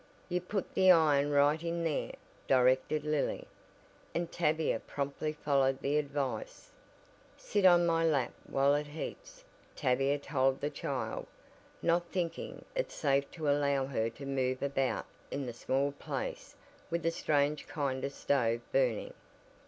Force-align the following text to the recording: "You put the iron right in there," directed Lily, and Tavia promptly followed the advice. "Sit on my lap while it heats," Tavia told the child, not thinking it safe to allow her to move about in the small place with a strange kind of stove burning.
"You 0.29 0.41
put 0.41 0.73
the 0.73 0.89
iron 0.89 1.29
right 1.29 1.61
in 1.63 1.83
there," 1.83 2.13
directed 2.47 3.03
Lily, 3.03 3.47
and 4.15 4.31
Tavia 4.31 4.79
promptly 4.79 5.31
followed 5.31 5.79
the 5.81 5.99
advice. 5.99 6.71
"Sit 7.37 7.65
on 7.67 7.85
my 7.85 8.03
lap 8.03 8.33
while 8.49 8.73
it 8.73 8.87
heats," 8.87 9.43
Tavia 9.75 10.17
told 10.17 10.59
the 10.59 10.71
child, 10.71 11.27
not 11.83 12.07
thinking 12.11 12.65
it 12.73 12.91
safe 12.91 13.29
to 13.33 13.47
allow 13.47 13.85
her 13.85 14.09
to 14.09 14.25
move 14.25 14.63
about 14.63 15.05
in 15.29 15.45
the 15.45 15.53
small 15.53 15.91
place 15.91 16.55
with 16.89 17.05
a 17.05 17.11
strange 17.11 17.67
kind 17.67 18.03
of 18.03 18.11
stove 18.11 18.61
burning. 18.71 19.13